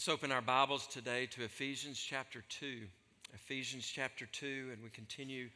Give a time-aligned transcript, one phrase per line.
[0.00, 2.78] Let's open our Bibles today to Ephesians chapter 2.
[3.34, 5.50] Ephesians chapter 2, and we continue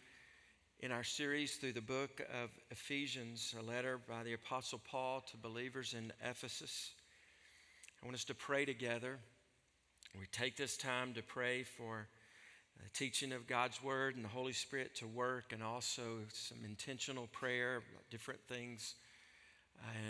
[0.81, 5.39] in our series through the book of Ephesians, a letter by the Apostle Paul to
[5.39, 6.91] believers in Ephesus.
[8.03, 9.17] I want us to pray together.
[10.21, 12.07] We take this time to pray for
[12.83, 17.29] the teaching of God's Word and the Holy Spirit to work, and also some intentional
[17.29, 18.97] prayer, different things.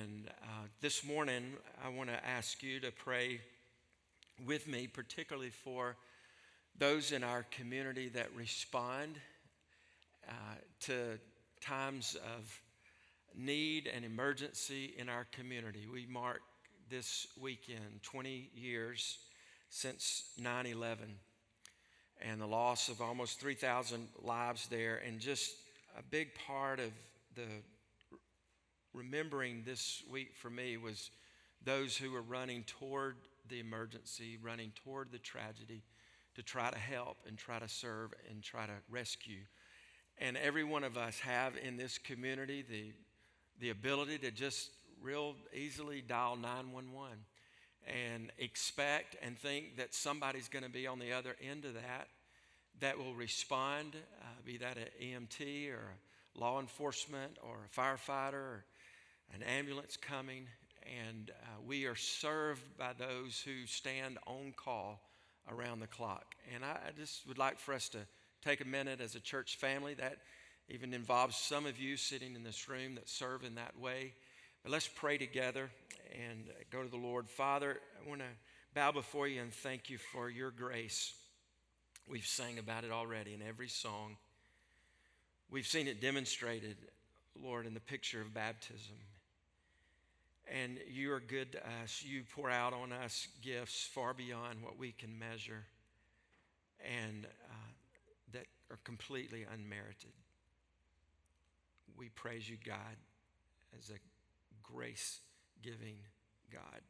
[0.00, 1.52] And uh, this morning,
[1.84, 3.38] I want to ask you to pray
[4.46, 5.96] with me, particularly for
[6.78, 9.16] those in our community that respond
[10.28, 10.32] uh,
[10.80, 11.18] to
[11.60, 12.60] times of
[13.36, 15.86] need and emergency in our community.
[15.92, 16.40] We mark
[16.90, 19.18] this weekend 20 years
[19.70, 21.16] since 9 11
[22.22, 25.56] and the loss of almost 3,000 lives there, and just
[25.98, 26.92] a big part of
[27.34, 27.42] the
[28.92, 31.10] remembering this week for me was
[31.64, 33.16] those who were running toward
[33.48, 35.82] the emergency, running toward the tragedy
[36.34, 39.40] to try to help and try to serve and try to rescue.
[40.18, 42.92] And every one of us have in this community the,
[43.60, 47.18] the ability to just real easily dial 911
[47.86, 52.08] and expect and think that somebody's going to be on the other end of that
[52.80, 55.96] that will respond, uh, be that an EMT or
[56.34, 58.64] law enforcement or a firefighter or
[59.32, 60.46] an ambulance coming
[60.86, 65.00] and uh, we are served by those who stand on call
[65.50, 66.34] around the clock.
[66.54, 67.98] And I, I, just would like for us to
[68.44, 69.94] take a minute as a church family.
[69.94, 70.18] That
[70.68, 74.14] even involves some of you sitting in this room that serve in that way.
[74.62, 75.70] But let's pray together
[76.12, 77.28] and go to the Lord.
[77.28, 78.26] Father, I want to
[78.74, 81.12] bow before you and thank you for your grace.
[82.08, 84.16] We've sang about it already in every song.
[85.50, 86.76] We've seen it demonstrated,
[87.40, 88.96] Lord, in the picture of baptism.
[90.46, 92.04] And you are good to us.
[92.06, 95.64] You pour out on us gifts far beyond what we can measure
[96.80, 97.72] and uh,
[98.32, 100.12] that are completely unmerited.
[101.96, 102.96] We praise you, God,
[103.78, 103.98] as a
[104.62, 105.20] grace
[105.62, 105.96] giving
[106.52, 106.80] God.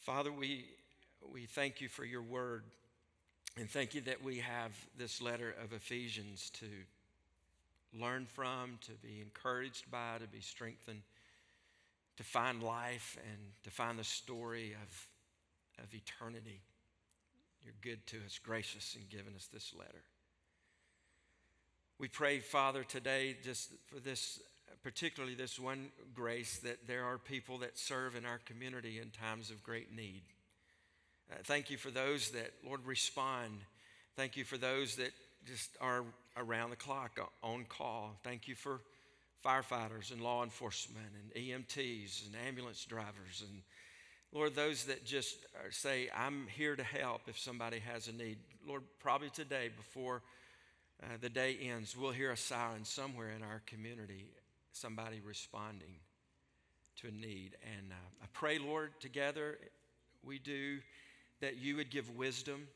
[0.00, 0.64] Father, we,
[1.30, 2.64] we thank you for your word
[3.58, 6.66] and thank you that we have this letter of Ephesians to
[7.92, 11.02] learn from, to be encouraged by, to be strengthened
[12.20, 16.60] to find life and to find the story of, of eternity.
[17.64, 20.02] You're good to us, gracious in giving us this letter.
[21.98, 24.38] We pray, Father, today just for this,
[24.82, 29.50] particularly this one grace, that there are people that serve in our community in times
[29.50, 30.20] of great need.
[31.32, 33.60] Uh, thank you for those that, Lord, respond.
[34.14, 35.12] Thank you for those that
[35.46, 36.04] just are
[36.36, 38.18] around the clock on call.
[38.22, 38.82] Thank you for
[39.44, 43.62] firefighters and law enforcement and EMTs and ambulance drivers and
[44.32, 45.38] Lord, those that just
[45.70, 48.38] say, I'm here to help if somebody has a need.
[48.64, 50.22] Lord, probably today before
[51.02, 54.26] uh, the day ends, we'll hear a siren somewhere in our community,
[54.72, 55.96] somebody responding
[57.00, 57.56] to a need.
[57.76, 59.58] And uh, I pray, Lord, together
[60.22, 60.78] we do
[61.40, 62.68] that you would give wisdom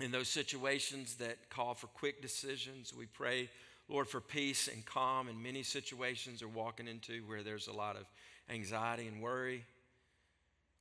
[0.00, 2.94] in those situations that call for quick decisions.
[2.96, 3.50] We pray,
[3.88, 7.96] Lord, for peace and calm in many situations are walking into where there's a lot
[7.96, 8.04] of
[8.48, 9.64] anxiety and worry.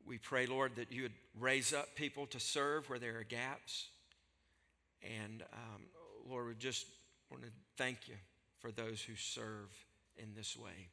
[0.06, 3.88] We pray, Lord, that you would raise up people to serve where there are gaps.
[5.02, 5.82] And um,
[6.30, 6.86] Lord, we just
[7.30, 8.16] want to thank you
[8.60, 9.70] for those who serve
[10.18, 10.88] in this way.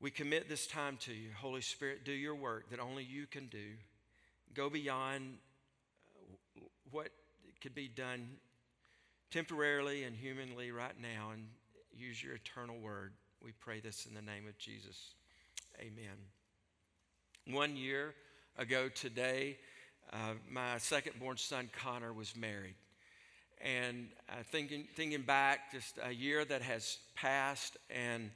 [0.00, 1.30] We commit this time to you.
[1.36, 3.74] Holy Spirit, do your work that only you can do.
[4.54, 5.34] Go beyond
[6.56, 6.60] uh,
[6.90, 7.08] what
[7.60, 8.28] could be done
[9.30, 11.46] temporarily and humanly right now and
[11.96, 13.12] use your eternal word.
[13.44, 15.12] We pray this in the name of Jesus.
[15.80, 16.16] Amen.
[17.46, 18.14] One year
[18.56, 19.58] ago today,
[20.12, 22.74] uh, my second born son, Connor, was married.
[23.60, 28.30] And uh, thinking, thinking back, just a year that has passed, and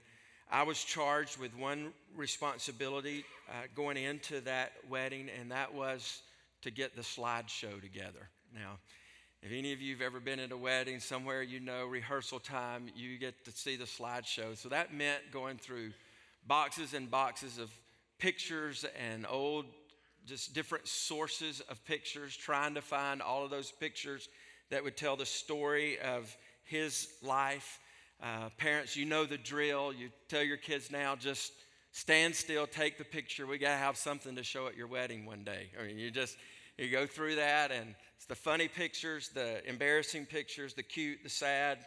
[0.51, 6.23] I was charged with one responsibility uh, going into that wedding, and that was
[6.63, 8.29] to get the slideshow together.
[8.55, 8.79] Now,
[9.43, 12.87] if any of you have ever been at a wedding somewhere, you know rehearsal time,
[12.95, 14.57] you get to see the slideshow.
[14.57, 15.91] So that meant going through
[16.47, 17.69] boxes and boxes of
[18.21, 19.67] pictures and old,
[20.27, 24.29] just different sources of pictures, trying to find all of those pictures
[24.71, 27.81] that would tell the story of his life.
[28.23, 29.93] Uh, parents, you know the drill.
[29.93, 31.51] You tell your kids now, just
[31.91, 33.45] stand still, take the picture.
[33.45, 35.71] We got to have something to show at your wedding one day.
[35.81, 36.37] I mean, you just,
[36.79, 41.29] you go through that, and it's the funny pictures, the embarrassing pictures, the cute, the
[41.29, 41.79] sad,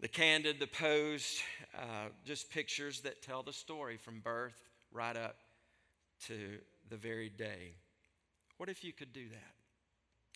[0.00, 1.42] the candid, the posed,
[1.76, 4.58] uh, just pictures that tell the story from birth
[4.90, 5.36] right up
[6.28, 6.56] to
[6.88, 7.74] the very day.
[8.56, 9.52] What if you could do that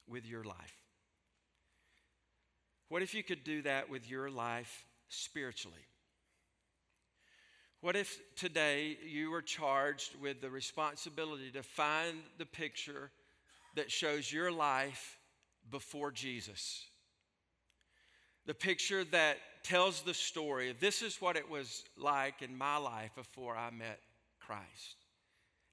[0.06, 0.76] with your life?
[2.90, 5.86] What if you could do that with your life spiritually?
[7.80, 13.10] What if today you were charged with the responsibility to find the picture
[13.74, 15.18] that shows your life
[15.70, 16.86] before Jesus?
[18.46, 23.10] The picture that tells the story this is what it was like in my life
[23.14, 24.00] before I met
[24.40, 24.96] Christ.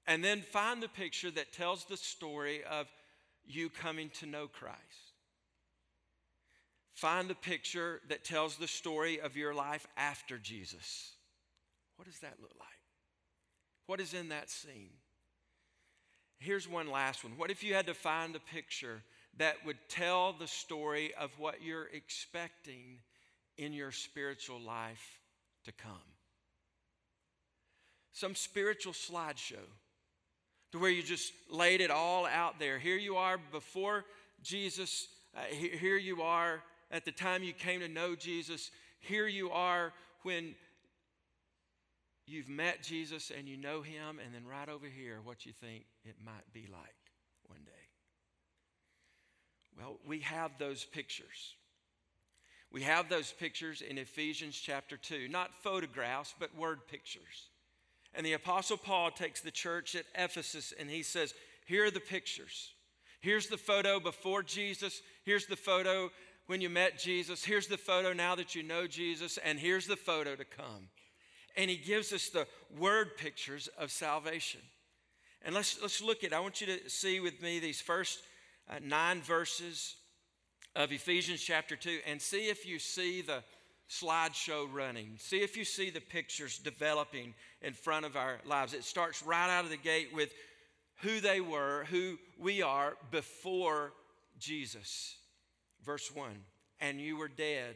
[0.08, 2.88] And then find the picture that tells the story of
[3.46, 4.80] you coming to know Christ.
[6.94, 11.16] Find the picture that tells the story of your life after Jesus.
[11.98, 12.68] What does that look like?
[13.86, 14.92] What is in that scene?
[16.42, 17.34] Here's one last one.
[17.38, 19.04] What if you had to find a picture
[19.38, 22.98] that would tell the story of what you're expecting
[23.60, 25.20] in your spiritual life
[25.66, 25.92] to come?
[28.12, 29.68] Some spiritual slideshow
[30.72, 32.80] to where you just laid it all out there.
[32.80, 34.04] Here you are before
[34.42, 39.52] Jesus, uh, here you are at the time you came to know Jesus, here you
[39.52, 39.94] are
[40.24, 40.56] when
[42.32, 45.86] you've met Jesus and you know him, and then right over here, what you think
[46.06, 46.96] it might be like
[47.48, 47.72] one day.
[49.78, 51.56] Well, we have those pictures.
[52.72, 57.50] We have those pictures in Ephesians chapter 2, not photographs, but word pictures.
[58.14, 61.34] And the Apostle Paul takes the church at Ephesus and he says,
[61.66, 62.74] Here are the pictures.
[63.22, 65.02] Here's the photo before Jesus.
[65.24, 66.10] Here's the photo
[66.48, 67.44] when you met Jesus.
[67.44, 69.38] Here's the photo now that you know Jesus.
[69.38, 70.90] And here's the photo to come.
[71.56, 74.62] And he gives us the word pictures of salvation.
[75.44, 78.20] And let's, let's look at, I want you to see with me these first
[78.70, 79.96] uh, nine verses
[80.76, 83.44] of Ephesians chapter 2 and see if you see the
[83.90, 85.16] slideshow running.
[85.18, 88.74] See if you see the pictures developing in front of our lives.
[88.74, 90.32] It starts right out of the gate with
[91.02, 93.92] who they were, who we are before
[94.40, 95.16] Jesus.
[95.84, 96.30] Verse 1
[96.80, 97.76] And you were dead.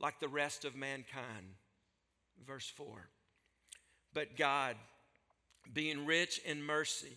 [0.00, 1.54] like the rest of mankind.
[2.46, 3.08] Verse 4.
[4.12, 4.76] But God,
[5.72, 7.16] being rich in mercy,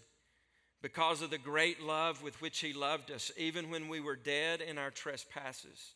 [0.82, 4.62] because of the great love with which He loved us, even when we were dead
[4.62, 5.94] in our trespasses,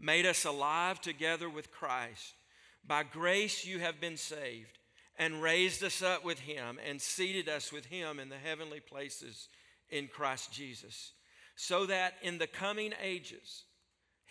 [0.00, 2.34] made us alive together with Christ.
[2.86, 4.78] By grace you have been saved,
[5.16, 9.48] and raised us up with him, and seated us with him in the heavenly places
[9.90, 11.12] in Christ Jesus,
[11.54, 13.64] so that in the coming ages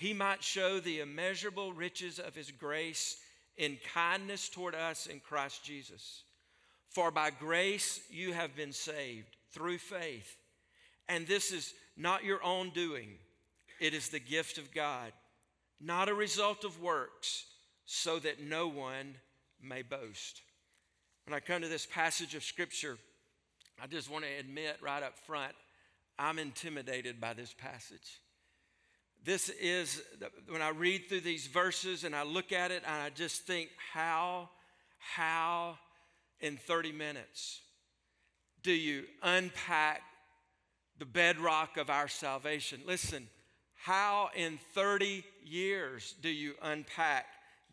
[0.01, 3.17] he might show the immeasurable riches of his grace
[3.57, 6.23] in kindness toward us in Christ Jesus.
[6.89, 10.37] For by grace you have been saved through faith,
[11.07, 13.09] and this is not your own doing,
[13.79, 15.11] it is the gift of God
[15.81, 17.45] not a result of works,
[17.85, 19.15] so that no one
[19.61, 20.41] may boast.
[21.25, 22.97] When I come to this passage of Scripture,
[23.81, 25.53] I just want to admit right up front,
[26.19, 28.20] I'm intimidated by this passage.
[29.23, 30.01] This is,
[30.47, 33.69] when I read through these verses and I look at it, and I just think,
[33.93, 34.49] how,
[34.97, 35.77] how
[36.39, 37.61] in 30 minutes
[38.63, 40.01] do you unpack
[40.97, 42.81] the bedrock of our salvation?
[42.87, 43.27] Listen,
[43.75, 47.25] how in 30 years do you unpack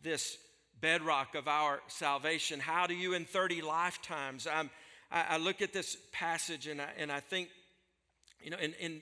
[0.03, 0.37] this
[0.79, 2.59] bedrock of our salvation?
[2.59, 4.45] How do you in 30 lifetimes?
[4.45, 4.69] I,
[5.11, 7.49] I look at this passage and I, and I think,
[8.39, 9.01] you know, in, in,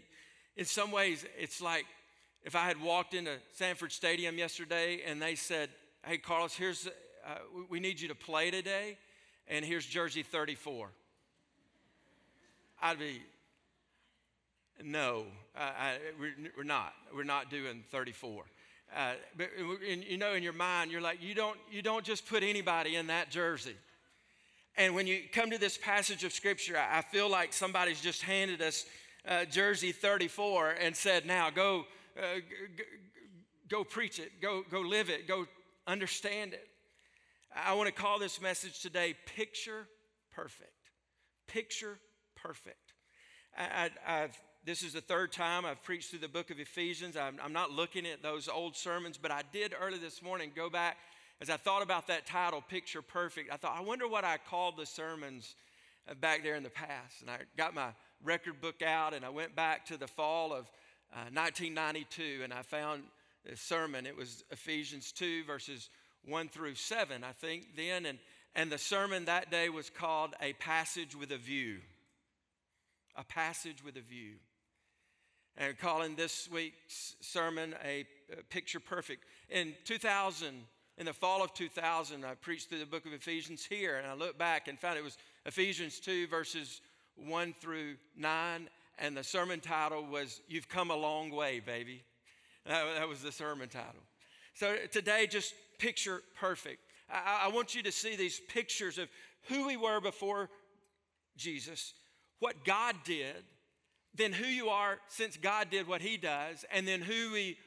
[0.56, 1.86] in some ways, it's like
[2.48, 5.68] if I had walked into Sanford Stadium yesterday and they said,
[6.06, 7.40] Hey, Carlos, here's, uh,
[7.70, 8.98] we need you to play today,
[9.50, 10.88] and here's jersey 34.
[12.82, 13.22] I'd be,
[14.82, 15.26] no,
[15.58, 16.94] uh, I, we're, we're, not.
[17.14, 18.46] We're not doing 34.
[18.96, 19.50] Uh, but
[19.86, 22.96] in, you know, in your mind, you're like, you don't, you don't just put anybody
[22.96, 23.76] in that jersey.
[24.78, 28.22] And when you come to this passage of Scripture, I, I feel like somebody's just
[28.22, 28.86] handed us
[29.28, 31.84] uh, jersey 34 and said, now go,
[32.18, 32.40] uh,
[33.70, 35.46] go preach it, go, go live it, go
[35.86, 36.68] understand it.
[37.56, 39.88] I want to call this message today Picture
[40.32, 40.72] Perfect.
[41.48, 42.00] Picture
[42.36, 42.94] Perfect.
[43.58, 47.16] I, have this is the third time I've preached through the book of Ephesians.
[47.16, 50.70] I'm, I'm, not looking at those old sermons, but I did early this morning go
[50.70, 50.98] back
[51.40, 53.52] as I thought about that title, Picture Perfect.
[53.52, 55.56] I thought, I wonder what I called the sermons
[56.10, 57.22] uh, back there in the past.
[57.22, 57.90] And I got my
[58.24, 60.70] record book out and I went back to the fall of
[61.14, 63.04] uh, 1992 and I found
[63.52, 64.06] a sermon.
[64.06, 65.90] It was Ephesians 2, verses
[66.26, 68.06] 1 through 7, I think, then.
[68.06, 68.20] And,
[68.56, 71.78] and the sermon that day was called A Passage with a View.
[73.16, 74.36] A Passage with a View.
[75.58, 79.24] And calling this week's sermon a, a picture perfect.
[79.50, 80.56] In 2000,
[80.98, 84.14] in the fall of 2000, I preached through the book of Ephesians here, and I
[84.14, 86.82] looked back and found it was Ephesians 2, verses
[87.16, 92.04] 1 through 9, and the sermon title was You've Come a Long Way, Baby.
[92.66, 94.04] That, was the sermon title.
[94.54, 96.80] So today, just picture perfect.
[97.10, 99.08] I, I want you to see these pictures of
[99.48, 100.50] who we were before
[101.38, 101.94] Jesus,
[102.40, 103.36] what God did,
[104.16, 107.58] then who you are since God did what He does, and then who we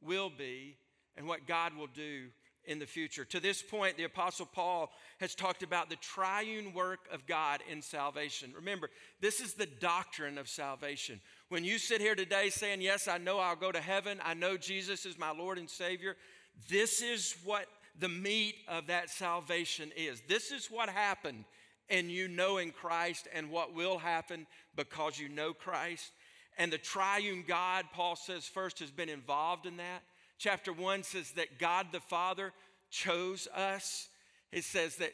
[0.00, 0.76] will be
[1.16, 2.28] and what God will do
[2.66, 3.24] in the future.
[3.26, 7.80] To this point, the Apostle Paul has talked about the triune work of God in
[7.80, 8.52] salvation.
[8.54, 11.20] Remember, this is the doctrine of salvation.
[11.48, 14.56] When you sit here today saying, Yes, I know I'll go to heaven, I know
[14.56, 16.16] Jesus is my Lord and Savior,
[16.68, 17.66] this is what
[17.98, 20.22] the meat of that salvation is.
[20.28, 21.44] This is what happened
[21.88, 26.12] and you knowing Christ and what will happen because you know Christ.
[26.58, 30.02] And the triune God, Paul says, first has been involved in that.
[30.38, 32.52] Chapter 1 says that God the Father
[32.90, 34.08] chose us.
[34.52, 35.12] It says that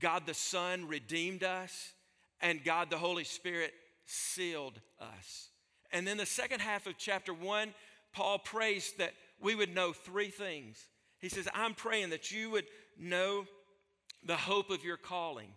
[0.00, 1.92] God the Son redeemed us,
[2.40, 3.72] and God the Holy Spirit
[4.06, 5.48] sealed us.
[5.92, 7.72] And then the second half of chapter 1,
[8.12, 10.88] Paul prays that we would know three things.
[11.20, 12.66] He says, I'm praying that you would
[12.98, 13.46] know
[14.24, 15.48] the hope of your calling.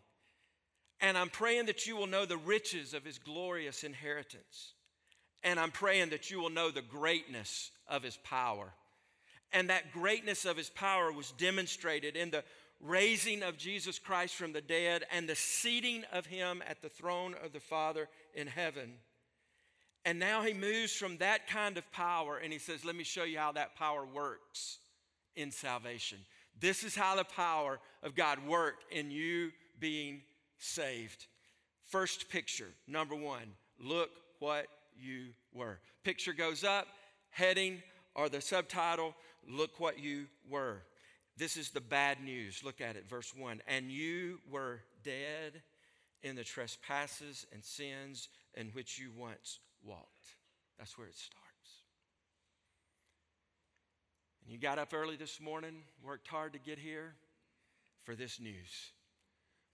[0.99, 4.73] And I'm praying that you will know the riches of his glorious inheritance.
[5.47, 8.73] And I'm praying that you will know the greatness of his power.
[9.53, 12.43] And that greatness of his power was demonstrated in the
[12.81, 17.33] raising of Jesus Christ from the dead and the seating of him at the throne
[17.41, 18.95] of the Father in heaven.
[20.03, 23.23] And now he moves from that kind of power and he says, Let me show
[23.23, 24.79] you how that power works
[25.37, 26.17] in salvation.
[26.59, 30.23] This is how the power of God worked in you being
[30.57, 31.25] saved.
[31.85, 34.67] First picture, number one, look what
[34.99, 35.79] you were.
[36.03, 36.87] Picture goes up,
[37.29, 37.81] heading
[38.15, 39.13] or the subtitle,
[39.47, 40.81] look what you were.
[41.37, 42.61] This is the bad news.
[42.63, 43.61] Look at it, verse 1.
[43.67, 45.61] And you were dead
[46.23, 50.07] in the trespasses and sins in which you once walked.
[50.79, 51.37] That's where it starts.
[54.43, 57.13] And you got up early this morning, worked hard to get here
[58.03, 58.91] for this news.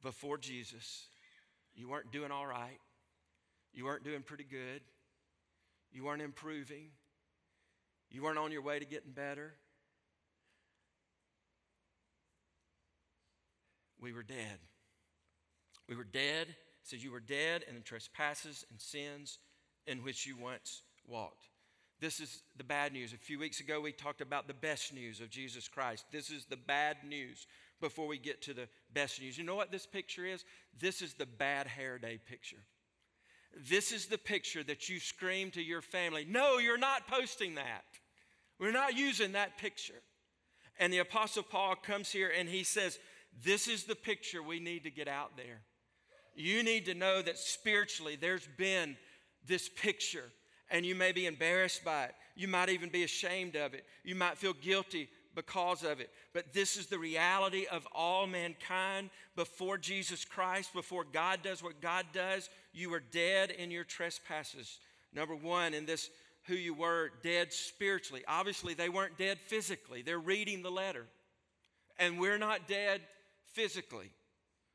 [0.01, 1.08] Before Jesus,
[1.75, 2.80] you weren't doing all right.
[3.74, 4.82] You weren't doing pretty good.
[5.94, 6.88] You weren't improving.
[8.10, 9.54] You weren't on your way to getting better.
[14.02, 14.60] We were dead.
[15.88, 16.50] We were dead.
[16.50, 19.38] It says you were dead in the trespasses and sins
[19.88, 21.48] in which you once walked.
[22.00, 23.14] This is the bad news.
[23.14, 26.06] A few weeks ago, we talked about the best news of Jesus Christ.
[26.12, 27.48] This is the bad news
[27.80, 29.38] before we get to the best news.
[29.38, 30.44] You know what this picture is?
[30.78, 32.66] This is the bad hair day picture.
[33.56, 37.84] This is the picture that you scream to your family No, you're not posting that.
[38.60, 40.02] We're not using that picture.
[40.80, 42.98] And the Apostle Paul comes here and he says,
[43.44, 45.62] This is the picture we need to get out there.
[46.36, 48.98] You need to know that spiritually there's been
[49.46, 50.32] this picture,
[50.72, 52.16] and you may be embarrassed by it.
[52.36, 53.86] You might even be ashamed of it.
[54.04, 56.10] You might feel guilty because of it.
[56.34, 61.82] But this is the reality of all mankind before Jesus Christ, before God does what
[61.82, 62.50] God does.
[62.74, 64.80] You were dead in your trespasses.
[65.13, 66.10] Number one, in this
[66.48, 68.24] who you were dead spiritually.
[68.27, 70.01] Obviously, they weren't dead physically.
[70.01, 71.06] They're reading the letter.
[71.98, 73.01] And we're not dead
[73.53, 74.10] physically.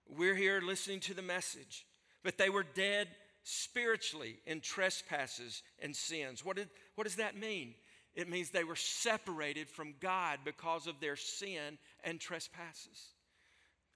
[0.08, 1.84] We're here listening to the message.
[2.22, 3.08] But they were dead
[3.42, 6.44] spiritually in trespasses and sins.
[6.44, 7.74] What, did, what does that mean?
[8.14, 13.12] It means they were separated from God because of their sin and trespasses.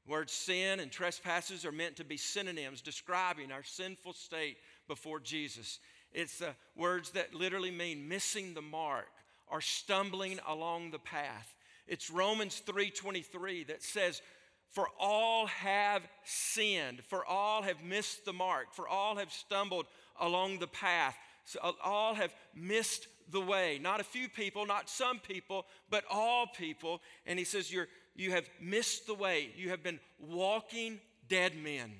[0.06, 4.56] Words sin and trespasses are meant to be synonyms describing our sinful state
[4.88, 5.78] before Jesus.
[6.12, 9.08] It's the words that literally mean missing the mark
[9.46, 11.54] or stumbling along the path.
[11.86, 14.22] It's Romans 3:23 that says,
[14.70, 20.58] "For all have sinned, for all have missed the mark, for all have stumbled along
[20.58, 23.78] the path, so uh, all have missed the way.
[23.78, 28.32] Not a few people, not some people, but all people." And he says, "You're you
[28.32, 29.50] have missed the way.
[29.56, 31.92] You have been walking dead men."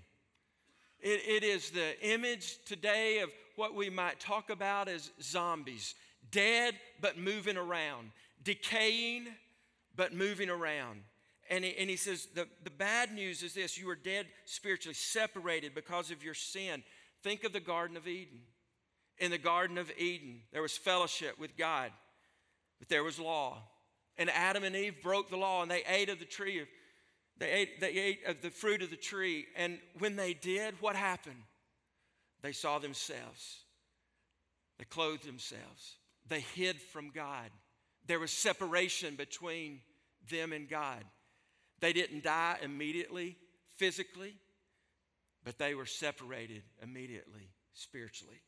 [1.00, 5.94] It, it is the image today of what we might talk about as zombies
[6.30, 8.10] dead but moving around,
[8.42, 9.26] decaying
[9.96, 11.02] but moving around.
[11.50, 14.94] And he, and he says, the, the bad news is this you are dead spiritually,
[14.94, 16.82] separated because of your sin.
[17.22, 18.40] Think of the Garden of Eden.
[19.18, 21.92] In the Garden of Eden, there was fellowship with God,
[22.78, 23.58] but there was law.
[24.22, 26.68] And Adam and Eve broke the law and they ate of the tree of
[27.38, 29.46] they ate, they ate of the fruit of the tree.
[29.56, 31.42] And when they did, what happened?
[32.40, 33.64] They saw themselves.
[34.78, 35.96] They clothed themselves.
[36.28, 37.50] They hid from God.
[38.06, 39.80] There was separation between
[40.30, 41.02] them and God.
[41.80, 43.36] They didn't die immediately,
[43.76, 44.36] physically,
[45.42, 48.40] but they were separated immediately, spiritually.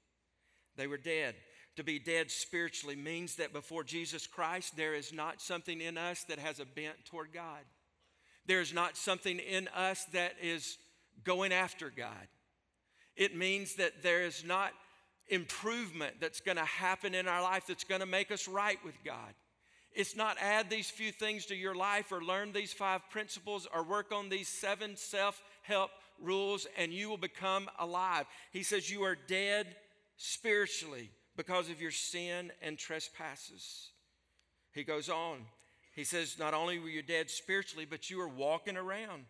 [0.76, 1.34] They were dead.
[1.76, 6.24] To be dead spiritually means that before Jesus Christ, there is not something in us
[6.28, 7.60] that has a bent toward God.
[8.46, 10.78] There's not something in us that is
[11.24, 12.28] going after God.
[13.16, 14.72] It means that there is not
[15.28, 18.96] improvement that's going to happen in our life that's going to make us right with
[19.04, 19.34] God.
[19.92, 23.84] It's not add these few things to your life or learn these five principles or
[23.84, 25.90] work on these seven self help
[26.20, 28.26] rules and you will become alive.
[28.52, 29.74] He says you are dead
[30.16, 33.90] spiritually because of your sin and trespasses.
[34.72, 35.38] He goes on.
[35.94, 39.24] He says, Not only were you dead spiritually, but you were walking around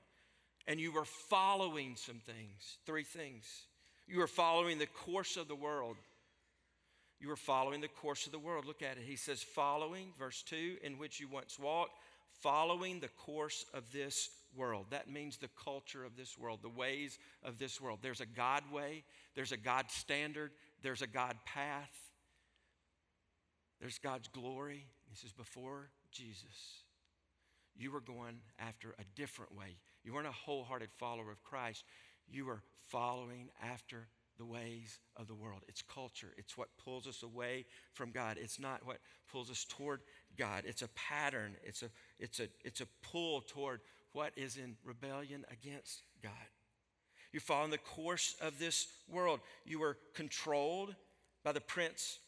[0.67, 2.79] and you were following some things.
[2.87, 3.45] Three things.
[4.07, 5.97] You were following the course of the world.
[7.21, 8.67] You were following the course of the world.
[8.67, 9.05] Look at it.
[9.07, 11.99] He says, following, verse 2, in which you once walked,
[12.43, 14.87] following the course of this world.
[14.91, 18.01] That means the culture of this world, the ways of this world.
[18.03, 20.51] There's a God way, there's a God standard,
[20.85, 21.91] there's a God path,
[23.81, 24.87] there's God's glory.
[25.09, 26.85] He says, before Jesus,
[27.75, 29.79] you were going after a different way.
[30.05, 31.85] You weren't a wholehearted follower of Christ,
[32.29, 35.63] you were following after the ways of the world.
[35.69, 36.35] It's culture.
[36.37, 38.37] It's what pulls us away from God.
[38.41, 38.99] It's not what
[39.31, 40.01] pulls us toward
[40.37, 40.65] God.
[40.67, 41.57] It's a pattern.
[41.63, 43.81] It's a, it's a, it's a pull toward
[44.13, 46.33] what is in rebellion against God.
[47.35, 49.41] You're following the course of this world.
[49.65, 50.95] You were controlled
[51.43, 52.21] by the prince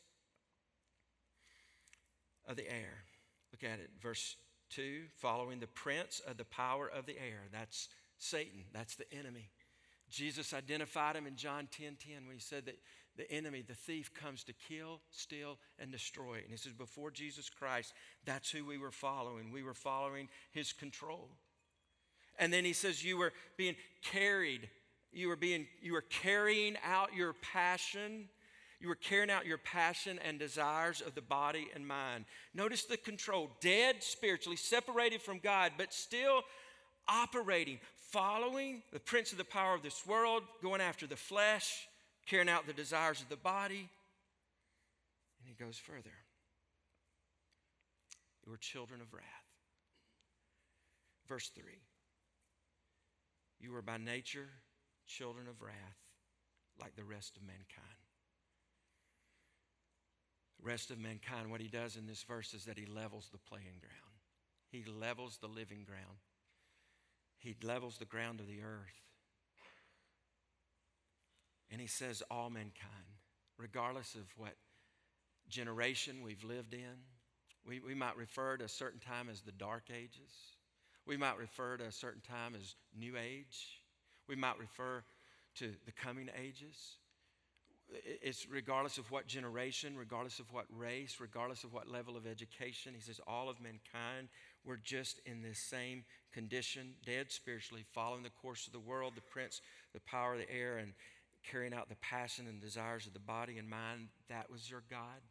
[2.44, 3.04] of the air.
[3.52, 4.34] Look at it, verse
[4.70, 7.44] 2 following the prince of the power of the air.
[7.52, 7.88] That's
[8.18, 9.50] Satan, that's the enemy.
[10.10, 12.80] Jesus identified him in John 10 10 when he said that
[13.16, 16.38] the enemy, the thief, comes to kill, steal, and destroy.
[16.38, 19.52] And he says, before Jesus Christ, that's who we were following.
[19.52, 21.28] We were following his control.
[22.40, 24.68] And then he says, you were being carried.
[25.12, 28.28] You were being, you were carrying out your passion.
[28.80, 32.26] You were carrying out your passion and desires of the body and mind.
[32.52, 36.42] Notice the control, dead spiritually, separated from God, but still
[37.08, 37.78] operating,
[38.10, 41.88] following the prince of the power of this world, going after the flesh,
[42.26, 43.88] carrying out the desires of the body.
[45.38, 46.12] And he goes further.
[48.44, 49.24] You were children of wrath.
[51.28, 51.64] Verse 3
[53.60, 54.48] You were by nature
[55.06, 55.74] children of wrath,
[56.80, 57.66] like the rest of mankind.
[60.60, 63.38] The rest of mankind, what he does in this verse is that he levels the
[63.38, 64.16] playing ground,
[64.68, 66.18] he levels the living ground.
[67.38, 69.02] He levels the ground of the earth.
[71.70, 73.20] And he says, All mankind,
[73.58, 74.56] regardless of what
[75.48, 77.04] generation we've lived in,
[77.66, 80.32] we, we might refer to a certain time as the dark ages.
[81.04, 83.80] We might refer to a certain time as new age.
[84.28, 85.04] We might refer
[85.56, 86.96] to the coming ages.
[88.04, 92.94] It's regardless of what generation, regardless of what race, regardless of what level of education.
[92.94, 94.28] He says, all of mankind,
[94.64, 99.20] we're just in this same condition, dead spiritually, following the course of the world, the
[99.20, 99.60] prince,
[99.94, 100.94] the power of the air, and
[101.48, 104.08] carrying out the passion and desires of the body and mind.
[104.28, 105.22] That was your God.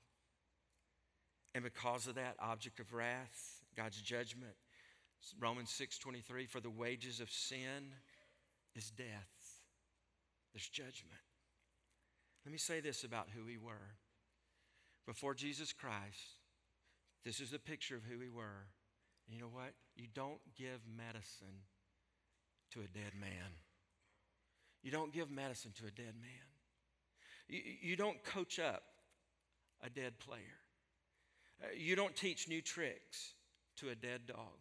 [1.53, 4.55] And because of that, object of wrath, God's judgment.
[5.39, 7.93] Romans 6:23 for the wages of sin
[8.75, 9.61] is death.
[10.53, 11.21] There's judgment.
[12.45, 13.95] Let me say this about who we were.
[15.05, 16.39] Before Jesus Christ,
[17.23, 18.67] this is a picture of who we were.
[19.27, 19.73] You know what?
[19.95, 21.63] You don't give medicine
[22.71, 23.51] to a dead man.
[24.83, 26.45] You don't give medicine to a dead man.
[27.47, 28.83] You, you don't coach up
[29.83, 30.59] a dead player.
[31.63, 33.33] Uh, you don't teach new tricks
[33.77, 34.59] to a dead dog.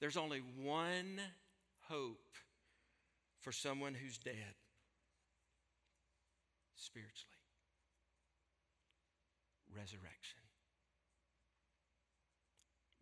[0.00, 1.20] There's only one
[1.88, 2.36] hope
[3.46, 4.58] for someone who's dead
[6.74, 7.30] spiritually
[9.72, 10.42] resurrection.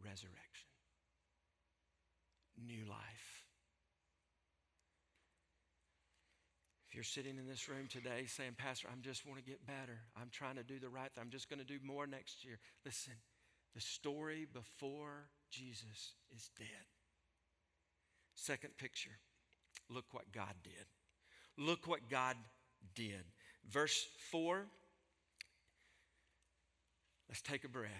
[0.05, 0.69] Resurrection
[2.67, 3.45] new life.
[6.89, 9.99] If you're sitting in this room today saying, Pastor, I just want to get better,
[10.15, 12.59] I'm trying to do the right thing, I'm just going to do more next year.
[12.85, 13.15] Listen,
[13.75, 16.85] the story before Jesus is dead.
[18.35, 19.19] Second picture
[19.91, 20.87] look what God did.
[21.57, 22.37] Look what God
[22.95, 23.25] did.
[23.71, 24.67] Verse 4,
[27.29, 27.91] let's take a breath.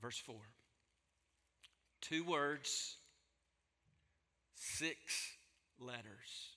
[0.00, 0.36] Verse 4.
[2.00, 2.96] Two words,
[4.54, 4.96] six
[5.78, 6.56] letters.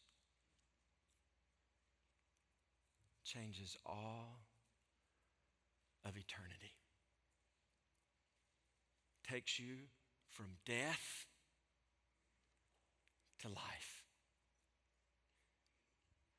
[3.23, 4.39] Changes all
[6.05, 6.73] of eternity.
[9.29, 9.75] Takes you
[10.29, 11.25] from death
[13.45, 14.03] to life.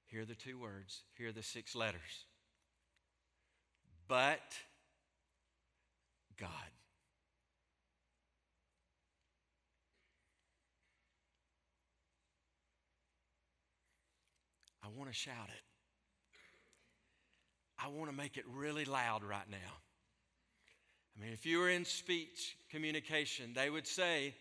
[0.07, 2.27] Here are the two words, here are the six letters.
[4.09, 4.40] But
[6.38, 6.51] God.
[14.83, 15.62] I want to shout it.
[17.79, 19.57] I want to make it really loud right now.
[21.16, 24.35] I mean, if you were in speech communication, they would say,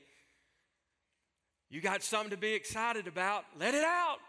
[1.69, 4.19] You got something to be excited about, let it out.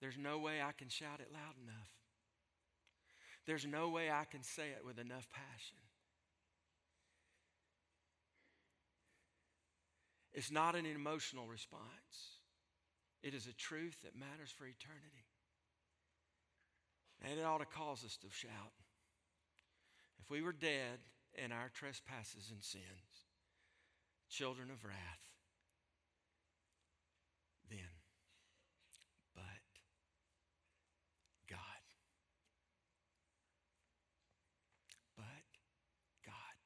[0.00, 1.88] There's no way I can shout it loud enough.
[3.46, 5.76] There's no way I can say it with enough passion.
[10.32, 12.40] It's not an emotional response,
[13.22, 15.26] it is a truth that matters for eternity.
[17.24, 18.72] And it ought to cause us to shout.
[20.20, 20.98] If we were dead
[21.34, 23.21] in our trespasses and sins,
[24.32, 24.96] children of wrath,
[27.68, 27.78] then,
[29.34, 29.42] but
[31.50, 31.58] God.
[35.16, 35.24] But
[36.24, 36.56] God.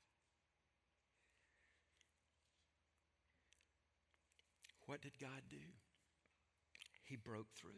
[4.87, 5.57] What did God do?
[7.03, 7.71] He broke through.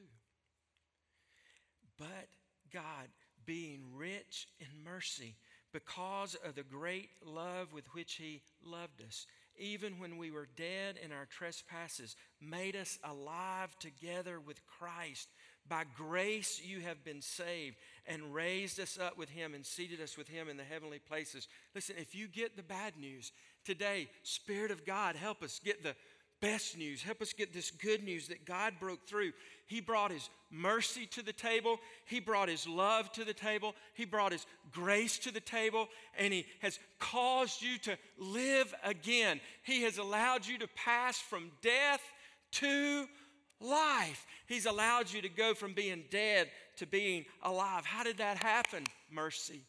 [1.98, 2.29] But
[2.70, 3.09] God,
[3.46, 5.37] being rich in mercy,
[5.72, 9.27] because of the great love with which He loved us,
[9.58, 15.28] even when we were dead in our trespasses, made us alive together with Christ.
[15.68, 20.16] By grace you have been saved and raised us up with Him and seated us
[20.16, 21.46] with Him in the heavenly places.
[21.74, 23.32] Listen, if you get the bad news
[23.64, 25.94] today, Spirit of God, help us get the
[26.40, 27.03] best news.
[27.03, 29.33] Help us get this good news that God broke through.
[29.66, 34.05] He brought His mercy to the table, He brought His love to the table, He
[34.05, 39.40] brought His grace to the table, and He has caused you to live again.
[39.62, 42.03] He has allowed you to pass from death
[42.53, 43.07] to
[43.61, 44.27] life.
[44.46, 47.85] He's allowed you to go from being dead to being alive.
[47.85, 48.85] How did that happen?
[49.11, 49.62] Mercy.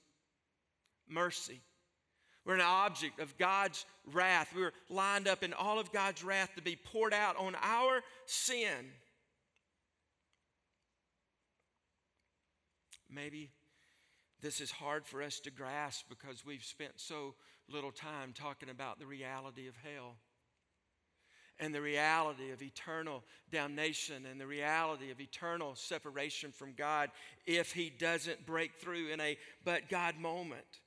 [1.08, 1.62] Mercy.
[2.50, 4.56] We're an object of God's wrath.
[4.56, 8.02] We were lined up in all of God's wrath to be poured out on our
[8.26, 8.90] sin.
[13.08, 13.52] Maybe
[14.42, 17.36] this is hard for us to grasp because we've spent so
[17.72, 20.16] little time talking about the reality of hell
[21.60, 27.12] and the reality of eternal damnation and the reality of eternal separation from God
[27.46, 30.80] if He doesn't break through in a but God moment.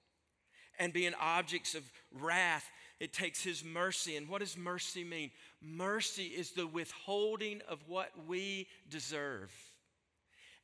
[0.79, 1.83] And being objects of
[2.13, 4.17] wrath, it takes His mercy.
[4.17, 5.31] And what does mercy mean?
[5.61, 9.53] Mercy is the withholding of what we deserve.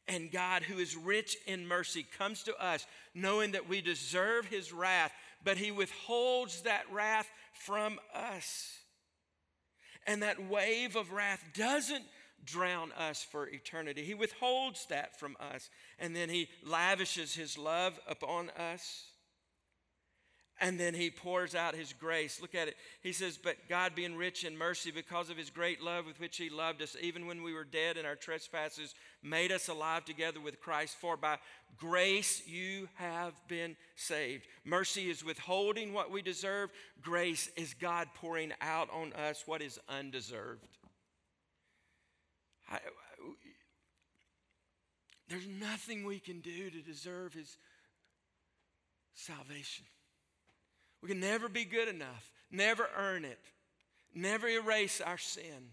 [0.07, 4.73] And God, who is rich in mercy, comes to us knowing that we deserve His
[4.73, 5.13] wrath,
[5.45, 8.79] but He withholds that wrath from us.
[10.07, 12.05] And that wave of wrath doesn't
[12.45, 14.03] drown us for eternity.
[14.03, 15.69] He withholds that from us.
[15.99, 19.05] And then He lavishes His love upon us.
[20.61, 22.41] And then he pours out his grace.
[22.41, 22.77] Look at it.
[23.01, 26.37] He says, But God, being rich in mercy because of his great love with which
[26.37, 30.41] he loved us, even when we were dead in our trespasses, made us alive together
[30.41, 30.97] with Christ.
[31.01, 31.39] For by
[31.77, 34.47] grace you have been saved.
[34.65, 39.79] Mercy is withholding what we deserve, grace is God pouring out on us what is
[39.89, 40.67] undeserved.
[42.71, 42.81] I,
[45.29, 47.57] there's nothing we can do to deserve his
[49.15, 49.85] salvation.
[51.03, 53.39] We can never be good enough, never earn it,
[54.15, 55.71] never erase our sin.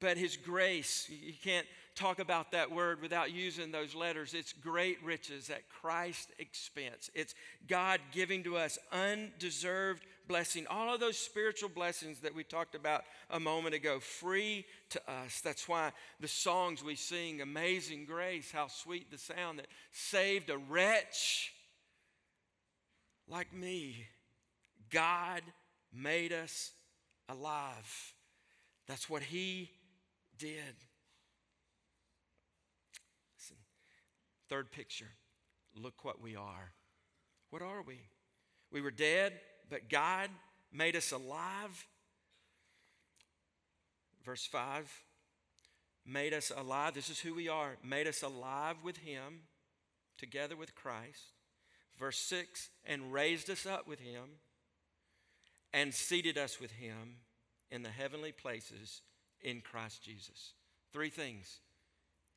[0.00, 4.34] But His grace, you can't talk about that word without using those letters.
[4.34, 7.10] It's great riches at Christ's expense.
[7.14, 7.34] It's
[7.68, 10.66] God giving to us undeserved blessing.
[10.68, 15.40] All of those spiritual blessings that we talked about a moment ago, free to us.
[15.40, 20.58] That's why the songs we sing, Amazing Grace, how sweet the sound that saved a
[20.58, 21.51] wretch
[23.32, 24.06] like me.
[24.90, 25.42] God
[25.92, 26.72] made us
[27.28, 28.14] alive.
[28.86, 29.70] That's what He
[30.38, 30.74] did.
[33.36, 33.56] Listen,
[34.48, 35.10] third picture
[35.74, 36.72] look what we are.
[37.50, 37.98] What are we?
[38.70, 39.32] We were dead,
[39.70, 40.28] but God
[40.72, 41.86] made us alive.
[44.24, 44.90] Verse 5
[46.04, 46.94] made us alive.
[46.94, 47.76] This is who we are.
[47.82, 49.42] Made us alive with Him,
[50.18, 51.32] together with Christ.
[52.02, 54.24] Verse 6 and raised us up with Him
[55.72, 57.18] and seated us with Him
[57.70, 59.02] in the heavenly places
[59.40, 60.54] in Christ Jesus.
[60.92, 61.60] Three things.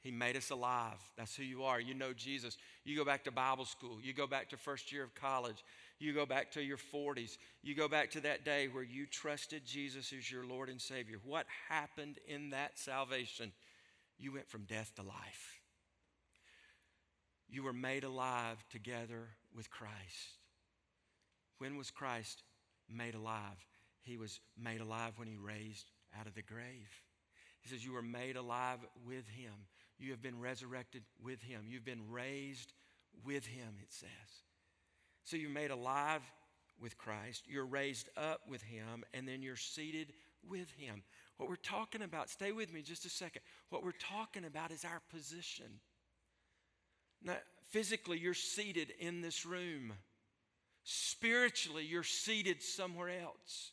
[0.02, 1.00] He made us alive.
[1.18, 1.80] That's who you are.
[1.80, 2.60] You know Jesus.
[2.84, 3.98] You go back to Bible school.
[4.04, 5.64] You go back to first year of college.
[5.98, 7.40] You go back to your 40s.
[7.64, 11.18] You go back to that day where you trusted Jesus as your Lord and Savior.
[11.24, 13.52] What happened in that salvation?
[14.20, 15.60] You went from death to life.
[17.50, 20.40] You were made alive together with Christ.
[21.58, 22.44] When was Christ
[22.90, 23.66] made alive?
[24.02, 27.02] He was made alive when he raised out of the grave.
[27.62, 29.54] He says, You were made alive with him.
[29.98, 31.62] You have been resurrected with him.
[31.68, 32.74] You've been raised
[33.24, 34.10] with him, it says.
[35.24, 36.22] So you're made alive
[36.80, 40.12] with Christ, you're raised up with him, and then you're seated
[40.48, 41.04] with him.
[41.38, 43.42] What we're talking about, stay with me just a second.
[43.70, 45.80] What we're talking about is our position.
[47.24, 47.38] Now,
[47.70, 49.94] physically, you're seated in this room.
[50.84, 53.72] Spiritually, you're seated somewhere else.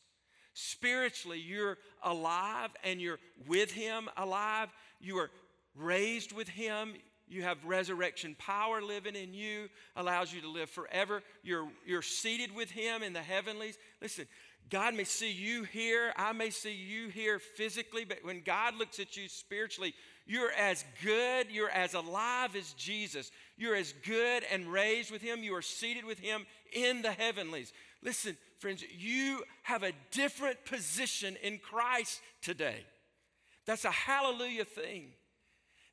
[0.53, 4.69] Spiritually, you're alive and you're with Him alive.
[4.99, 5.31] You are
[5.75, 6.93] raised with Him.
[7.27, 11.23] You have resurrection power living in you, allows you to live forever.
[11.41, 13.77] You're, you're seated with Him in the heavenlies.
[14.01, 14.27] Listen,
[14.69, 18.99] God may see you here, I may see you here physically, but when God looks
[18.99, 19.93] at you spiritually,
[20.25, 23.31] you're as good, you're as alive as Jesus.
[23.57, 25.43] You're as good and raised with Him.
[25.43, 27.73] You are seated with Him in the heavenlies.
[28.01, 32.85] Listen, friends, you have a different position in Christ today.
[33.65, 35.07] That's a hallelujah thing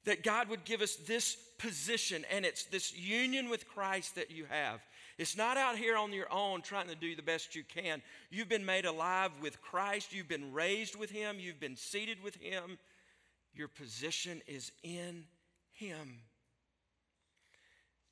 [0.04, 4.46] that God would give us this position, and it's this union with Christ that you
[4.48, 4.80] have.
[5.18, 8.00] It's not out here on your own trying to do the best you can.
[8.30, 12.36] You've been made alive with Christ, you've been raised with Him, you've been seated with
[12.36, 12.78] Him.
[13.54, 15.24] Your position is in
[15.72, 16.20] Him.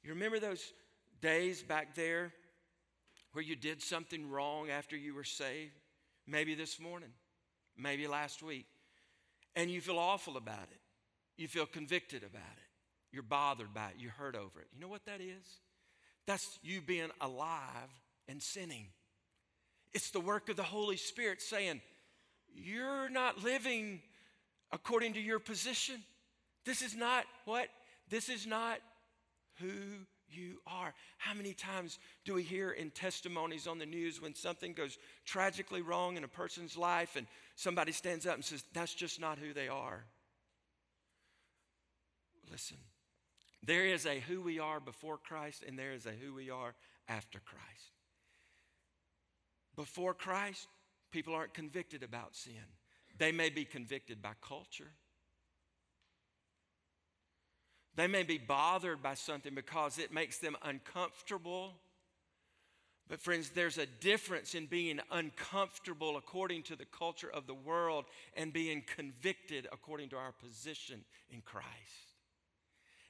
[0.02, 0.72] You remember those
[1.20, 2.32] days back there
[3.32, 5.72] where you did something wrong after you were saved?
[6.26, 7.10] Maybe this morning,
[7.76, 8.66] maybe last week,
[9.56, 10.80] and you feel awful about it.
[11.36, 12.68] You feel convicted about it.
[13.12, 13.94] You're bothered by it.
[13.98, 14.66] You're hurt over it.
[14.74, 15.60] You know what that is?
[16.26, 17.88] That's you being alive
[18.28, 18.88] and sinning.
[19.94, 21.80] It's the work of the Holy Spirit saying,
[22.54, 24.02] You're not living
[24.72, 26.02] according to your position.
[26.64, 27.68] This is not what?
[28.08, 28.78] This is not
[29.60, 29.68] who
[30.30, 30.94] you are.
[31.16, 35.82] How many times do we hear in testimonies on the news when something goes tragically
[35.82, 37.26] wrong in a person's life and
[37.56, 40.04] somebody stands up and says, That's just not who they are?
[42.50, 42.78] Listen,
[43.62, 46.74] there is a who we are before Christ, and there is a who we are
[47.08, 47.92] after Christ.
[49.76, 50.66] Before Christ,
[51.10, 52.52] people aren't convicted about sin.
[53.18, 54.92] They may be convicted by culture.
[57.96, 61.72] They may be bothered by something because it makes them uncomfortable.
[63.08, 68.04] But, friends, there's a difference in being uncomfortable according to the culture of the world
[68.36, 71.66] and being convicted according to our position in Christ.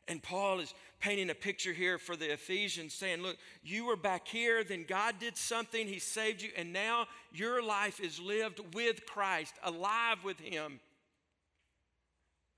[0.09, 4.27] And Paul is painting a picture here for the Ephesians, saying, Look, you were back
[4.27, 9.05] here, then God did something, He saved you, and now your life is lived with
[9.05, 10.81] Christ, alive with Him,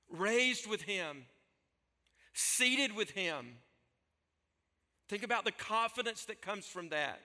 [0.08, 1.24] raised with Him,
[2.32, 3.56] seated with Him.
[5.08, 7.20] Think about the confidence that comes from that,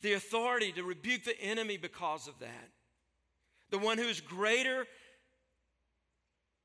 [0.00, 2.70] the authority to rebuke the enemy because of that.
[3.70, 4.86] The one who is greater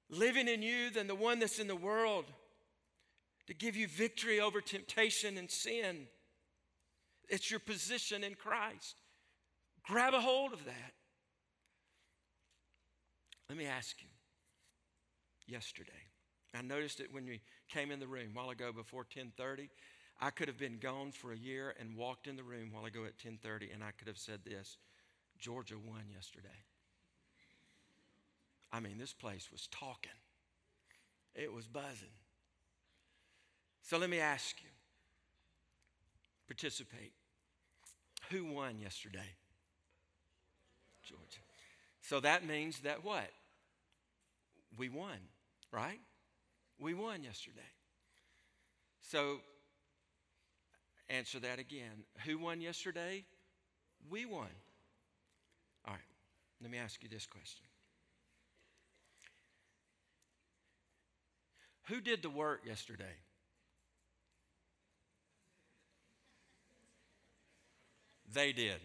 [0.09, 2.25] living in you than the one that's in the world
[3.47, 6.07] to give you victory over temptation and sin.
[7.29, 9.01] It's your position in Christ.
[9.83, 10.93] Grab a hold of that.
[13.49, 14.07] Let me ask you
[15.45, 15.91] yesterday.
[16.55, 19.69] I noticed it when we came in the room a while ago before 10:30.
[20.21, 22.89] I could have been gone for a year and walked in the room while I
[22.89, 24.77] go at 10:30 and I could have said this,
[25.39, 26.63] Georgia won yesterday.
[28.71, 30.11] I mean, this place was talking.
[31.35, 32.15] It was buzzing.
[33.93, 34.69] So let me ask you
[36.47, 37.11] participate.
[38.31, 39.35] Who won yesterday?
[41.03, 41.43] Georgia.
[42.01, 43.29] So that means that what?
[44.79, 45.19] We won,
[45.71, 45.99] right?
[46.79, 47.61] We won yesterday.
[49.03, 49.37] So
[51.07, 52.05] answer that again.
[52.25, 53.25] Who won yesterday?
[54.09, 54.49] We won.
[55.85, 56.01] All right,
[56.63, 57.67] let me ask you this question
[61.89, 63.17] Who did the work yesterday?
[68.33, 68.79] They did.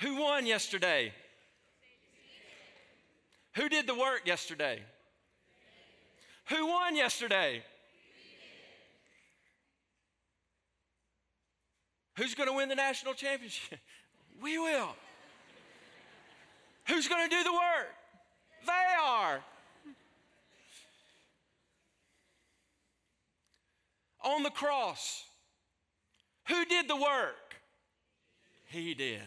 [0.00, 1.12] Who won yesterday?
[3.56, 4.80] Who did the work yesterday?
[6.48, 7.62] Who won yesterday?
[12.16, 13.78] Who's going to win the national championship?
[14.38, 14.94] We will.
[16.88, 17.88] Who's going to do the work?
[18.66, 19.40] They are.
[24.22, 25.24] On the cross,
[26.48, 27.56] who did the work?
[28.66, 29.22] He did.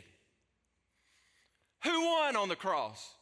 [1.83, 3.15] Who won on the cross?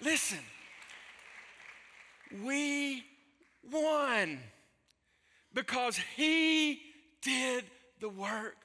[0.00, 0.38] Listen,
[2.42, 3.04] we
[3.70, 4.40] won
[5.52, 6.80] because He
[7.22, 7.64] did
[8.00, 8.56] the work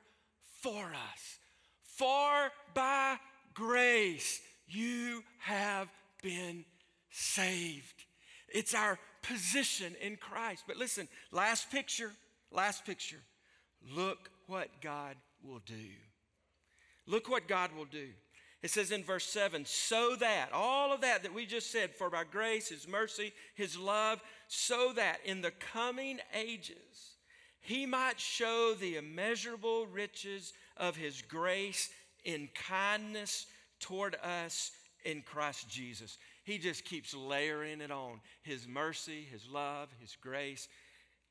[0.62, 1.40] for us.
[1.84, 3.18] For by
[3.54, 5.90] grace you have
[6.22, 6.66] been
[7.12, 8.06] saved.
[8.50, 10.64] It's our position in Christ.
[10.68, 12.12] But listen, last picture,
[12.52, 13.22] last picture.
[13.96, 15.74] Look what God will do.
[17.08, 18.08] Look what God will do.
[18.64, 22.10] It says in verse 7 so that, all of that that we just said, for
[22.10, 27.18] by grace, His mercy, His love, so that in the coming ages
[27.62, 31.90] He might show the immeasurable riches of His grace
[32.24, 33.46] in kindness
[33.80, 34.72] toward us
[35.04, 36.18] in Christ Jesus.
[36.46, 40.68] He just keeps layering it on His mercy, His love, His grace,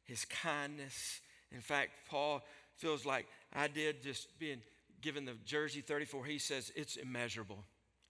[0.04, 1.20] His kindness.
[1.50, 2.42] In fact, Paul
[2.76, 4.60] feels like I did just being
[5.00, 6.24] given the jersey 34.
[6.24, 7.64] He says it's immeasurable.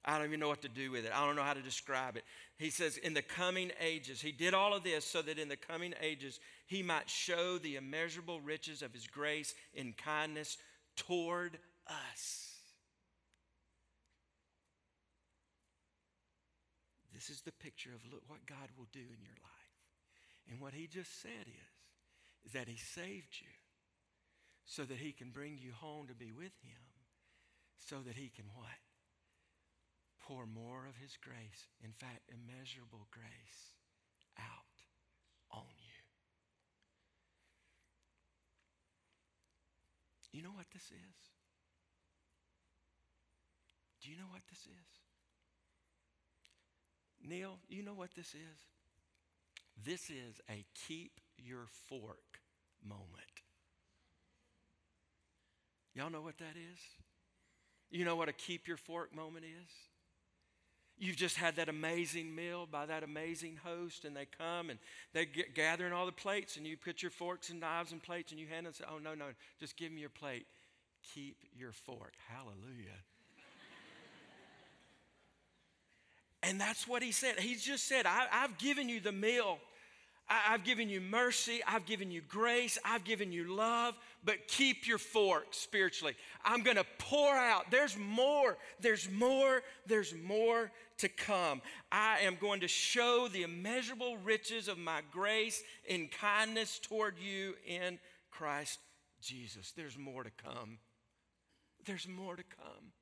[0.05, 1.13] I don't even know what to do with it.
[1.15, 2.25] I don't know how to describe it.
[2.59, 5.57] He says, in the coming ages, he did all of this so that in the
[5.57, 10.59] coming ages he might show the immeasurable riches of his grace in kindness
[10.97, 12.54] toward us.
[17.15, 19.75] This is the picture of look what God will do in your life.
[20.51, 21.71] And what he just said is,
[22.45, 23.55] is that he saved you
[24.67, 26.83] so that he can bring you home to be with him,
[27.79, 28.83] so that he can what?
[30.21, 33.77] Pour more of his grace, in fact, immeasurable grace,
[34.39, 34.77] out
[35.53, 36.05] on you.
[40.35, 41.17] You know what this is?
[44.03, 45.14] Do you know what this is?
[47.27, 48.59] Neil, you know what this is?
[49.83, 52.41] This is a keep your fork
[52.87, 53.09] moment.
[55.95, 56.81] Y'all know what that is?
[57.91, 59.71] You know what a keep your fork moment is?
[60.97, 64.79] You've just had that amazing meal by that amazing host, and they come and
[65.13, 68.31] they get gathering all the plates, and you put your forks and knives and plates,
[68.31, 69.27] and you hand them and say, Oh, no, no,
[69.59, 70.47] just give me your plate.
[71.15, 72.13] Keep your fork.
[72.29, 73.03] Hallelujah.
[76.45, 77.41] And that's what he said.
[77.41, 79.59] He's just said, I, have given you the meal.
[80.29, 81.61] I, have given you mercy.
[81.67, 82.79] I've given you grace.
[82.85, 86.15] I've given you love, but keep your fork spiritually.
[86.45, 87.71] I'm going to pour out.
[87.71, 88.59] There's more.
[88.81, 89.63] There's more.
[89.87, 91.63] There's more to come.
[91.91, 97.55] I am going to show the immeasurable riches of my grace in kindness toward you
[97.67, 97.99] in
[98.31, 98.79] Christ
[99.23, 99.73] Jesus.
[99.77, 100.79] There's more to come.
[101.87, 102.93] There's more to come.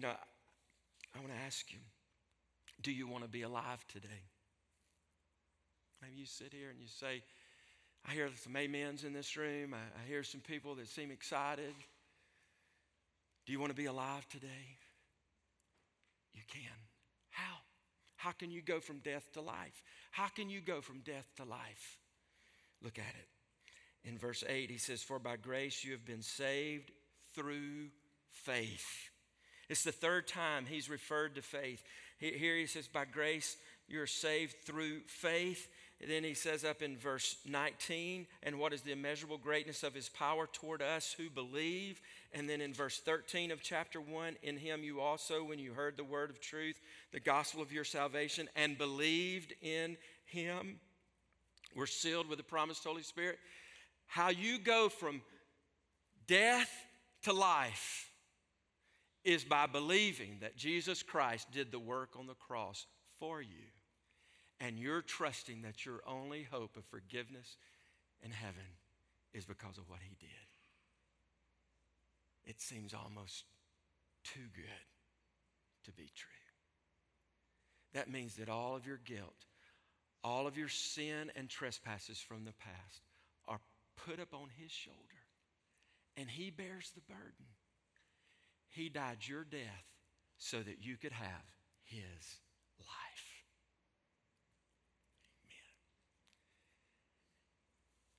[0.00, 0.16] Now,
[1.18, 1.78] I want to ask you
[2.80, 4.22] do you want to be alive today?
[6.00, 7.22] Maybe you sit here and you say,
[8.08, 9.74] I hear some amens in this room.
[9.74, 11.74] I, I hear some people that seem excited.
[13.46, 14.76] Do you want to be alive today?
[16.34, 16.70] You can.
[17.30, 17.56] How?
[18.14, 19.82] How can you go from death to life?
[20.12, 21.98] How can you go from death to life?
[22.80, 24.08] Look at it.
[24.08, 26.92] In verse 8, he says, For by grace you have been saved
[27.34, 27.88] through
[28.30, 29.10] faith.
[29.68, 31.82] It's the third time he's referred to faith.
[32.18, 33.56] Here he says, By grace
[33.88, 35.68] you're saved through faith.
[36.00, 39.94] And then he says up in verse 19, and what is the immeasurable greatness of
[39.94, 42.00] his power toward us who believe?
[42.32, 45.96] And then in verse 13 of chapter 1, in him you also, when you heard
[45.96, 46.78] the word of truth,
[47.12, 50.78] the gospel of your salvation, and believed in him,
[51.74, 53.38] were sealed with the promised Holy Spirit.
[54.06, 55.20] How you go from
[56.28, 56.70] death
[57.22, 58.07] to life
[59.28, 62.86] is by believing that Jesus Christ did the work on the cross
[63.18, 63.68] for you
[64.60, 67.56] and you're trusting that your only hope of forgiveness
[68.24, 68.76] in heaven
[69.32, 70.28] is because of what he did.
[72.46, 73.44] It seems almost
[74.24, 74.86] too good
[75.84, 76.30] to be true.
[77.92, 79.46] That means that all of your guilt,
[80.24, 83.02] all of your sin and trespasses from the past
[83.46, 83.60] are
[84.06, 84.98] put up on his shoulder,
[86.16, 87.46] and he bears the burden.
[88.68, 89.84] He died your death
[90.38, 91.44] so that you could have
[91.84, 92.38] his
[92.78, 93.42] life.
[95.44, 95.56] Amen.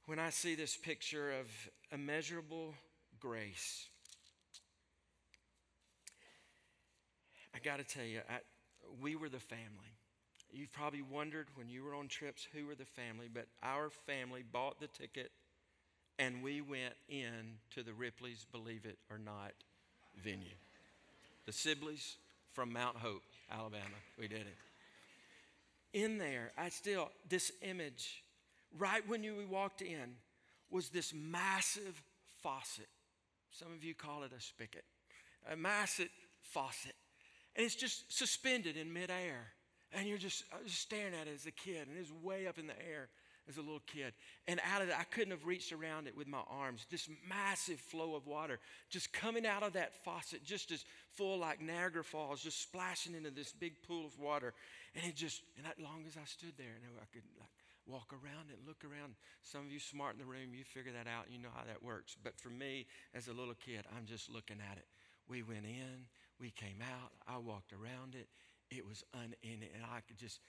[0.05, 1.47] when I see this picture of
[1.91, 2.73] immeasurable
[3.19, 3.87] grace,
[7.55, 8.39] I got to tell you, I,
[9.01, 9.93] we were the family.
[10.51, 14.43] You've probably wondered when you were on trips who were the family, but our family
[14.51, 15.31] bought the ticket
[16.17, 19.53] and we went in to the Ripley's Believe It or Not
[20.23, 20.55] venue.
[21.45, 22.15] The Sibleys
[22.53, 23.83] from Mount Hope, Alabama.
[24.17, 24.57] We did it.
[25.93, 28.23] In there, I still, this image,
[28.77, 30.15] right when you, we walked in,
[30.69, 32.01] was this massive
[32.43, 32.87] faucet.
[33.51, 34.83] Some of you call it a spigot.
[35.51, 36.09] A massive
[36.41, 36.93] faucet.
[37.55, 39.47] And it's just suspended in midair.
[39.91, 42.59] And you're just, uh, just staring at it as a kid, and it's way up
[42.59, 43.09] in the air
[43.49, 44.13] as a little kid.
[44.47, 46.85] And out of it, I couldn't have reached around it with my arms.
[46.89, 51.59] This massive flow of water just coming out of that faucet, just as full like
[51.59, 54.53] Niagara Falls, just splashing into this big pool of water.
[54.95, 57.49] And it just, and as long as I stood there, and I could like
[57.89, 59.15] walk around and look around.
[59.41, 61.81] Some of you smart in the room, you figure that out, you know how that
[61.81, 62.15] works.
[62.23, 62.85] But for me,
[63.15, 64.85] as a little kid, I'm just looking at it.
[65.27, 66.05] We went in,
[66.39, 68.29] we came out, I walked around it.
[68.69, 69.73] It was unending.
[69.73, 70.39] And I could just,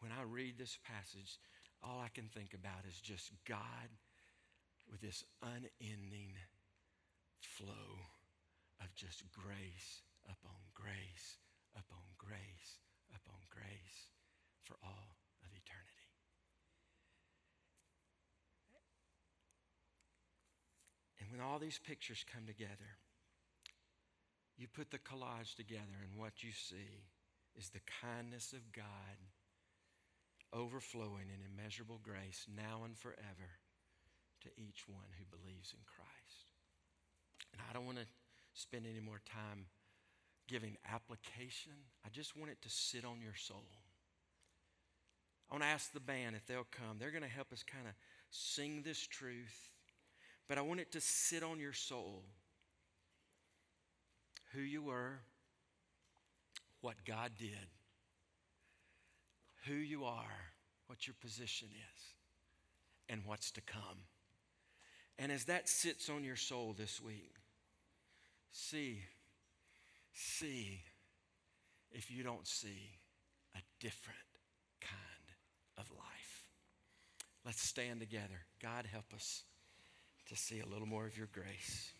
[0.00, 1.38] when I read this passage,
[1.82, 3.88] all I can think about is just God
[4.90, 6.34] with this unending
[7.40, 8.02] flow
[8.80, 11.38] of just grace upon grace
[11.76, 12.78] upon grace
[13.14, 14.10] upon grace
[14.64, 15.98] for all of eternity.
[21.20, 22.96] And when all these pictures come together,
[24.56, 27.06] you put the collage together, and what you see
[27.56, 29.18] is the kindness of God
[30.52, 33.60] overflowing in immeasurable grace now and forever
[34.42, 36.46] to each one who believes in Christ.
[37.52, 38.06] And I don't want to
[38.54, 39.66] spend any more time
[40.48, 41.72] giving application.
[42.04, 43.68] I just want it to sit on your soul.
[45.50, 46.98] I want to ask the band if they'll come.
[46.98, 47.94] They're going to help us kind of
[48.30, 49.72] sing this truth,
[50.48, 52.22] but I want it to sit on your soul.
[54.52, 55.20] Who you were,
[56.80, 57.68] what God did,
[59.66, 60.52] who you are,
[60.86, 62.02] what your position is,
[63.08, 64.06] and what's to come.
[65.18, 67.34] And as that sits on your soul this week,
[68.52, 69.02] see,
[70.12, 70.80] see
[71.90, 72.90] if you don't see
[73.56, 74.18] a different
[74.80, 74.96] kind
[75.76, 76.46] of life.
[77.44, 78.44] Let's stand together.
[78.62, 79.42] God, help us
[80.28, 81.92] to see a little more of your grace.